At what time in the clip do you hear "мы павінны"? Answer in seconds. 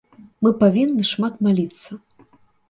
0.45-1.03